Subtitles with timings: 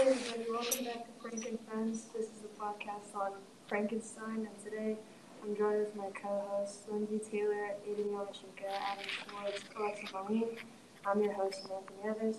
[0.00, 0.50] Hi, everybody.
[0.50, 2.06] Welcome back to Frank Friends.
[2.16, 3.32] This is a podcast on
[3.66, 4.96] Frankenstein, and today
[5.42, 10.56] I'm joined with my co-hosts Lindsay Taylor, Aiden Yamashika, Adam Schwartz, Alexa Marlene.
[11.04, 12.36] I'm your host, Anthony Evans,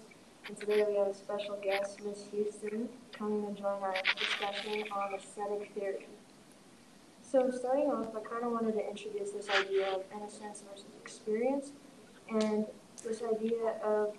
[0.47, 5.13] and today we have a special guest, Miss Houston, coming to join our discussion on
[5.13, 6.07] aesthetic theory.
[7.21, 11.73] So, starting off, I kind of wanted to introduce this idea of innocence versus experience,
[12.27, 12.65] and
[13.03, 14.15] this idea of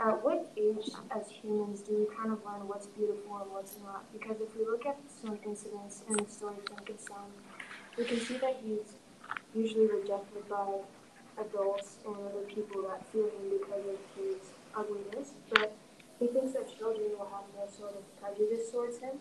[0.00, 4.00] at what age as humans do we kind of learn what's beautiful and what's not?
[4.16, 7.28] Because if we look at some incidents in the story of Frankenstein,
[7.98, 8.96] we can see that he's
[9.54, 10.80] usually rejected by
[11.36, 14.40] adults and other people that fear him because of his
[14.74, 15.36] ugliness.
[15.50, 15.76] But
[16.18, 19.20] he thinks that children will have no sort of prejudice towards him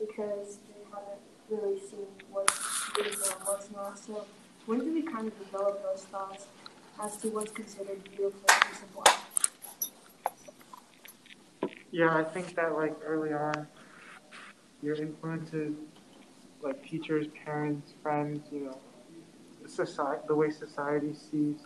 [0.00, 2.58] because they haven't really seen what's
[2.94, 3.98] beautiful and what's not.
[3.98, 4.26] So
[4.66, 6.46] when do we kind of develop those thoughts
[7.00, 9.35] as to what's considered beautiful and life?
[11.96, 13.66] Yeah, I think that like early on,
[14.82, 15.72] your influences,
[16.60, 18.78] like teachers, parents, friends, you know,
[19.66, 21.56] society, the way society sees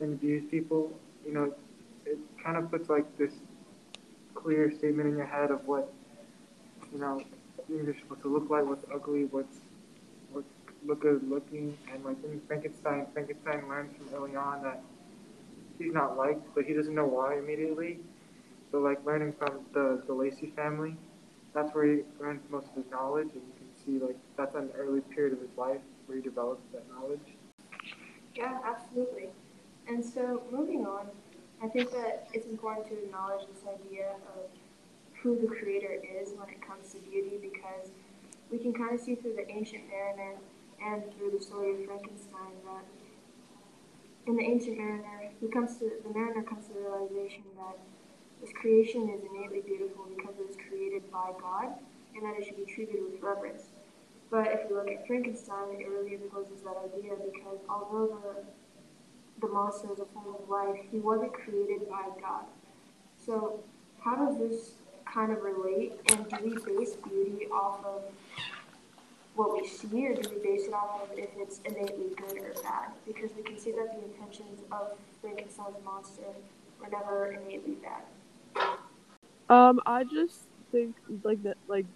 [0.00, 1.54] and views people, you know,
[2.04, 3.32] it kind of puts like this
[4.34, 5.92] clear statement in your head of what,
[6.92, 7.22] you know,
[7.68, 9.58] you're supposed to look like, what's ugly, what's
[10.32, 10.48] what's
[10.84, 14.82] look good looking, and like in Frankenstein, Frankenstein learns from early on that
[15.78, 18.00] he's not liked, but he doesn't know why immediately
[18.74, 20.96] so like learning from the, the Lacey family,
[21.54, 24.68] that's where he learns most of his knowledge, and you can see like that's an
[24.76, 27.36] early period of his life where he develops that knowledge.
[28.34, 29.28] Yeah, absolutely.
[29.86, 31.06] And so moving on,
[31.62, 34.50] I think that it's important to acknowledge this idea of
[35.22, 37.92] who the creator is when it comes to beauty because
[38.50, 40.34] we can kind of see through the ancient mariner
[40.84, 42.84] and through the story of Frankenstein that
[44.26, 47.78] in the ancient mariner, he comes to the mariner comes to the realization that
[48.44, 51.72] this creation is innately beautiful because it was created by God
[52.14, 53.70] and that it should be treated with reverence.
[54.30, 59.50] But if you look at Frankenstein, it really opposes that idea because although the, the
[59.50, 62.44] monster is a form of life, he wasn't created by God.
[63.24, 63.60] So
[64.00, 64.72] how does this
[65.06, 65.94] kind of relate?
[66.10, 68.02] And do we base beauty off of
[69.36, 72.52] what we see, or do we base it off of if it's innately good or
[72.62, 72.90] bad?
[73.06, 76.28] Because we can see that the intentions of Frankenstein's monster
[76.78, 78.02] were never innately bad.
[79.48, 80.40] Um, I just
[80.72, 81.86] think like that like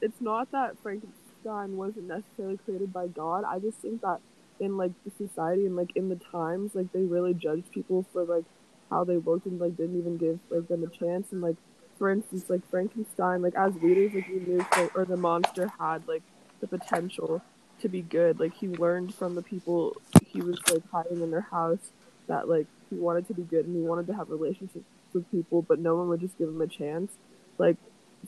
[0.00, 3.44] it's not that Frankenstein wasn't necessarily created by God.
[3.44, 4.20] I just think that
[4.60, 8.24] in like the society and like in the times, like they really judged people for
[8.24, 8.44] like
[8.90, 11.32] how they looked and like didn't even give like them a chance.
[11.32, 11.56] And like
[11.98, 16.06] for instance, like Frankenstein, like as readers, like we knew like, or the monster had
[16.08, 16.22] like
[16.60, 17.42] the potential
[17.80, 18.40] to be good.
[18.40, 19.96] Like he learned from the people
[20.26, 21.90] he was like hiding in their house
[22.28, 24.84] that like he wanted to be good and he wanted to have relationships
[25.14, 27.12] with people, but no one would just give him a chance.
[27.58, 27.76] Like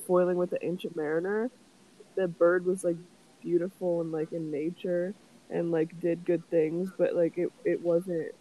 [0.06, 1.50] foiling with the ancient mariner,
[2.17, 2.97] the bird was like
[3.43, 5.15] beautiful and like in nature
[5.50, 8.33] and like did good things, but like it it wasn't.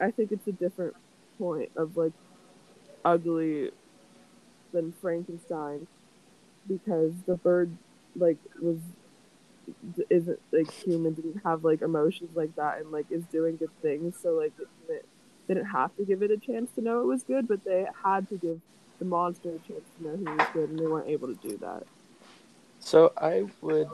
[0.00, 0.94] I think it's a different
[1.38, 2.12] point of like
[3.04, 3.70] ugly
[4.72, 5.86] than Frankenstein
[6.68, 7.76] because the bird
[8.16, 8.78] like was
[10.10, 14.16] isn't like human didn't have like emotions like that and like is doing good things
[14.20, 14.52] so like
[14.88, 15.04] it,
[15.48, 18.28] didn't have to give it a chance to know it was good, but they had
[18.28, 18.60] to give
[18.98, 21.56] the monster a chance to know he was good, and they weren't able to do
[21.58, 21.84] that.
[22.80, 23.88] So I would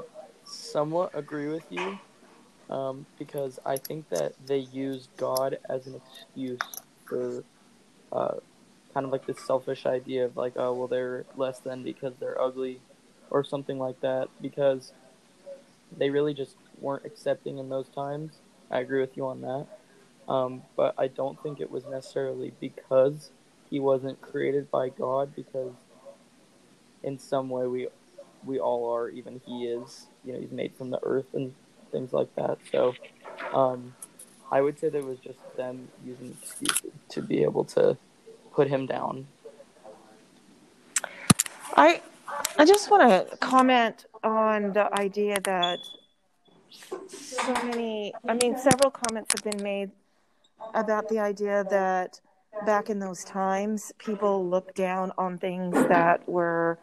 [0.45, 1.99] somewhat agree with you,
[2.69, 6.61] um, because I think that they used God as an excuse
[7.07, 7.45] for
[8.13, 8.37] uh,
[8.93, 12.41] kind of like this selfish idea of like, oh well, they're less than because they're
[12.41, 12.81] ugly,
[13.31, 14.93] or something like that, because
[15.97, 18.33] they really just weren't accepting in those times.
[18.71, 19.67] I agree with you on that.
[20.29, 23.31] Um, but I don't think it was necessarily because
[23.71, 25.73] he wasn't created by God, because
[27.03, 27.89] in some way we
[28.45, 30.07] we all are, even he is.
[30.25, 31.55] You know, he's made from the earth and
[31.93, 32.59] things like that.
[32.71, 32.95] So
[33.53, 33.95] um,
[34.51, 37.97] I would say there was just them using excuses to be able to
[38.53, 39.27] put him down.
[41.77, 42.01] I
[42.59, 45.81] I just want to comment on the idea that
[47.09, 49.91] so many I mean several comments have been made
[50.73, 52.21] about the idea that
[52.67, 56.79] back in those times, people looked down on things that were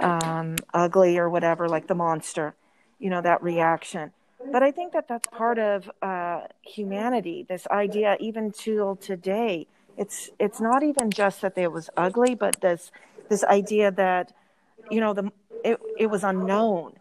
[0.00, 2.54] um, ugly or whatever, like the monster,
[2.98, 4.12] you know, that reaction.
[4.50, 7.46] But I think that that's part of uh, humanity.
[7.48, 9.66] This idea, even till today,
[9.96, 12.90] it's it's not even just that it was ugly, but this
[13.28, 14.32] this idea that
[14.90, 15.30] you know the
[15.64, 16.94] it, it was unknown.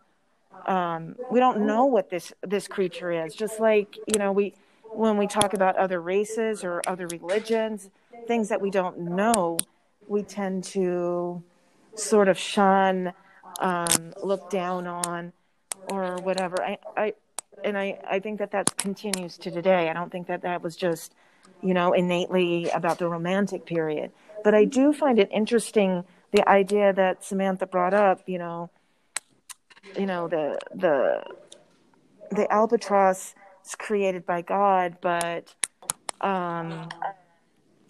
[0.67, 3.33] Um, we don't know what this this creature is.
[3.33, 4.53] Just like you know we
[4.93, 7.89] when we talk about other races or other religions,
[8.27, 9.57] things that we don't know,
[10.07, 11.43] we tend to
[11.95, 13.13] sort of shun,
[13.59, 15.33] um, look down on,
[15.89, 16.61] or whatever.
[16.61, 17.13] I, I,
[17.63, 19.89] and I, I think that that continues to today.
[19.89, 21.13] I don't think that that was just,
[21.61, 24.11] you know, innately about the romantic period.
[24.43, 28.69] But I do find it interesting the idea that Samantha brought up, you know,
[29.97, 31.23] you know, the the
[32.31, 33.35] the albatross
[33.65, 35.53] is created by God, but
[36.21, 36.89] um,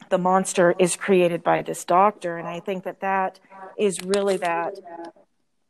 [0.09, 3.39] the monster is created by this doctor, and I think that that
[3.77, 4.73] is really that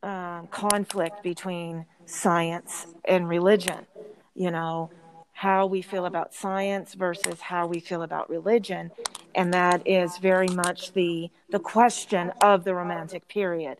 [0.02, 3.86] um, conflict between science and religion.
[4.34, 4.90] You know,
[5.32, 8.90] how we feel about science versus how we feel about religion,
[9.34, 13.78] and that is very much the the question of the Romantic period.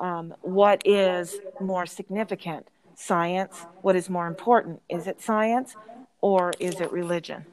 [0.00, 2.66] Um, what is more significant?
[2.94, 3.66] Science.
[3.80, 4.82] What is more important?
[4.88, 5.76] Is it science
[6.20, 7.46] or is it religion?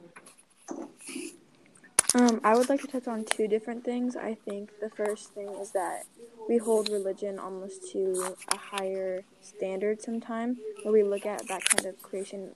[2.12, 4.16] Um, I would like to touch on two different things.
[4.16, 6.06] I think the first thing is that
[6.48, 11.86] we hold religion almost to a higher standard sometimes, where we look at that kind
[11.86, 12.50] of creation.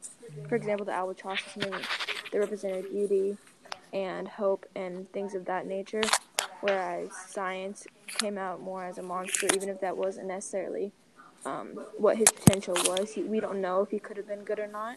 [0.48, 1.70] For example, the albatross is something
[2.32, 3.38] that represented beauty
[3.92, 6.02] and hope and things of that nature,
[6.60, 10.90] whereas science came out more as a monster, even if that wasn't necessarily
[11.44, 13.12] um, what his potential was.
[13.12, 14.96] He, we don't know if he could have been good or not.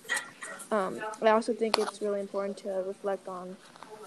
[0.71, 3.57] Um, I also think it's really important to reflect on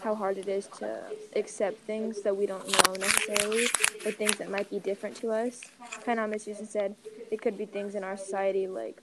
[0.02, 1.02] how hard it is to
[1.36, 3.64] accept things that we don't know necessarily,
[4.06, 5.60] or things that might be different to us.
[6.04, 6.94] Kind of, Miss Houston said,
[7.30, 9.02] it could be things in our society like,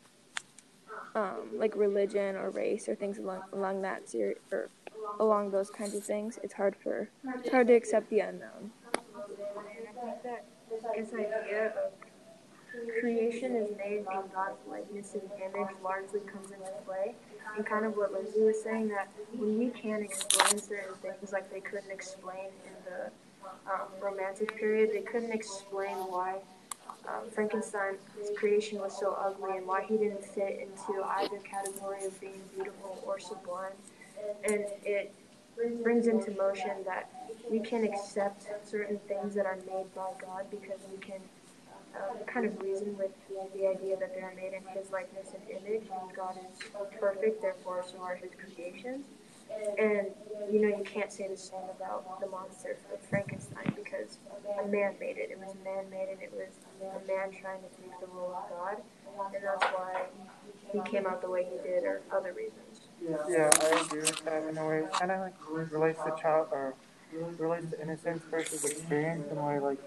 [1.16, 4.70] um, like religion or race or things along along that ser- or
[5.20, 6.40] along those kinds of things.
[6.44, 8.72] It's hard for it's hard to accept the unknown.
[10.24, 10.46] That
[10.96, 12.07] this idea of
[13.00, 17.16] creation is made in God's likeness and image largely comes into play.
[17.56, 21.52] And kind of what Lindsay was saying, that when we can't explain certain things like
[21.52, 23.12] they couldn't explain in the
[23.72, 26.36] um, Romantic period, they couldn't explain why
[27.08, 28.00] um, Frankenstein's
[28.36, 33.02] creation was so ugly and why he didn't fit into either category of being beautiful
[33.08, 33.72] or sublime.
[34.44, 35.14] And it
[35.82, 37.10] brings into motion that
[37.50, 41.20] we can accept certain things that are made by God because we can
[42.26, 43.12] kind of reason with
[43.56, 46.60] the idea that they're made in His likeness and image, and God is
[47.00, 49.06] perfect, therefore so are His creations.
[49.80, 50.08] And
[50.52, 54.20] you know you can't say the same about the monster of Frankenstein because
[54.62, 55.32] a man made it.
[55.32, 56.52] It was man-made, and it was
[56.82, 58.84] a man trying to take the role of God,
[59.34, 60.04] and that's why
[60.74, 62.90] he came out the way he did, or other reasons.
[63.02, 64.84] Yeah, I agree with that in a way.
[64.92, 65.36] Kind of like
[65.72, 66.74] relates to child or
[67.38, 69.80] relates to innocence versus experience, in a way like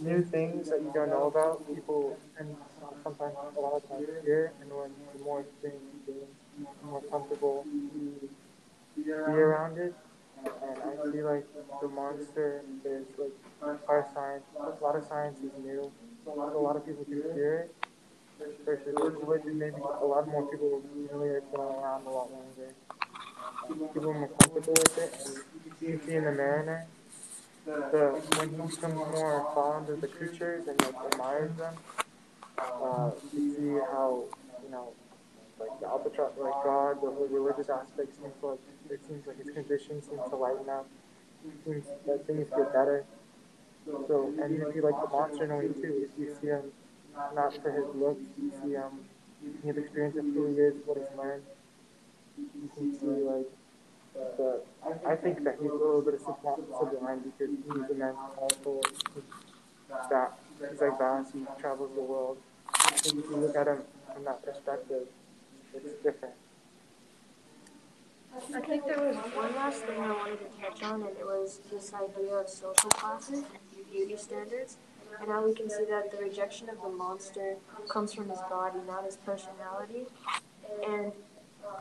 [0.00, 2.56] new things that you don't know about, people and
[3.02, 6.14] sometimes a lot of times fear, and when the more experience you
[6.80, 8.28] the more comfortable you
[9.04, 9.94] be around it.
[10.44, 11.46] And I feel like
[11.80, 14.44] the monster is like our science.
[14.58, 15.90] A lot of science is new.
[16.26, 17.74] A lot, of people do fear it.
[18.64, 20.82] Versus religion, maybe a lot more people
[21.12, 22.74] really are been around a lot longer.
[23.94, 26.86] People are more comfortable with it, and you see in the mariner
[27.64, 31.74] the when he becomes more fond of the creatures and like admires them,
[32.58, 34.24] uh, you see how
[34.64, 34.88] you know
[35.60, 38.58] like the albatross, like God, the whole religious aspect seems like
[38.90, 40.86] it seems like his condition seems to lighten up.
[41.46, 43.04] It seems that things get better.
[43.86, 46.08] So and you see like the monster way too.
[46.08, 46.72] If you see him
[47.34, 49.06] not for his looks, you see him
[49.64, 51.42] his experience of who he is, what he's learned.
[52.38, 53.50] You can see like
[54.14, 54.66] but
[55.06, 58.80] I think that he's a little bit of sublime because he's a man also
[60.10, 60.38] that
[60.70, 62.38] he's like vast, he travels the world.
[62.74, 63.78] I think if you look at him
[64.12, 65.06] from that perspective,
[65.74, 66.34] it's different.
[68.54, 71.60] I think there was one last thing I wanted to touch on, and it was
[71.70, 74.78] this idea of social classes and beauty standards,
[75.20, 77.56] and how we can see that the rejection of the monster
[77.88, 80.06] comes from his body, not his personality.
[80.88, 81.12] And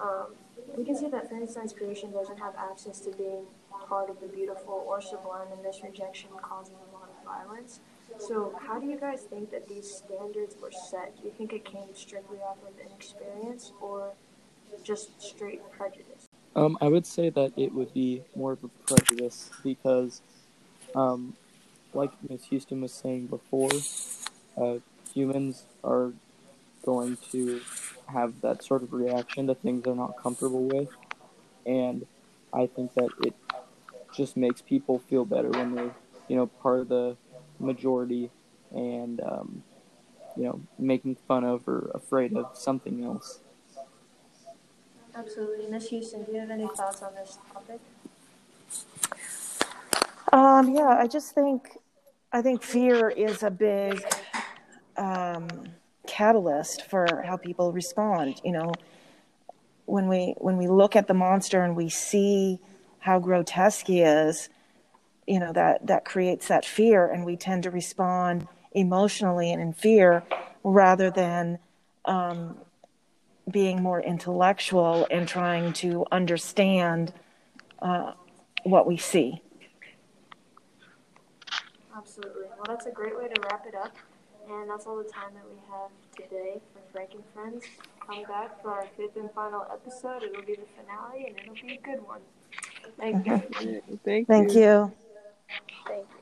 [0.02, 0.28] um,
[0.78, 3.46] we can see that Frankenstein's creation doesn't have access to being
[3.88, 7.80] part of the beautiful or sublime, and this rejection causes a lot of violence.
[8.20, 11.18] So, how do you guys think that these standards were set?
[11.18, 14.14] Do you think it came strictly off of inexperience or
[14.84, 16.28] just straight prejudice?
[16.56, 20.22] Um, I would say that it would be more of a prejudice because,
[20.96, 21.36] um,
[21.94, 23.72] like Miss Houston was saying before,
[24.58, 24.80] uh,
[25.14, 26.14] humans are
[26.86, 27.62] going to
[28.12, 30.90] have that sort of reaction to things they're not comfortable with.
[31.66, 32.06] And
[32.54, 33.34] I think that it
[34.16, 35.96] just makes people feel better when they're,
[36.28, 37.16] you know, part of the
[37.60, 38.30] majority
[38.72, 39.64] and, um,
[40.36, 43.40] you know, making fun of or afraid of something else.
[45.14, 45.70] Absolutely.
[45.70, 47.80] Miss Houston, do you have any thoughts on this topic?
[50.32, 51.78] Um, yeah, I just think
[52.32, 54.02] I think fear is a big
[54.96, 55.48] um,
[56.12, 58.42] catalyst for how people respond.
[58.44, 58.74] You know,
[59.86, 62.60] when we when we look at the monster and we see
[63.00, 64.50] how grotesque he is,
[65.26, 69.74] you know that that creates that fear, and we tend to respond emotionally and in
[69.74, 70.24] fear
[70.64, 71.58] rather than
[72.06, 72.58] um,
[73.50, 77.14] being more intellectual and trying to understand
[77.82, 78.12] uh,
[78.64, 79.42] what we see.
[81.96, 82.48] Absolutely.
[82.56, 83.96] Well, that's a great way to wrap it up.
[84.50, 87.66] And that's all the time that we have today for Frank and Friends.
[88.06, 90.24] Come back for our fifth and final episode.
[90.24, 92.22] It will be the finale, and it'll be a good one.
[92.98, 93.38] Thank you.
[93.54, 94.00] Thank you.
[94.04, 94.94] Thank you.
[95.86, 96.18] Thank you.